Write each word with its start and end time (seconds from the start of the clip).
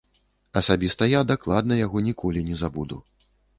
Асабіста 0.61 1.09
я 1.11 1.21
дакладна 1.33 1.79
яго 1.85 2.03
ніколі 2.09 2.45
не 2.51 2.59
забуду. 2.65 3.01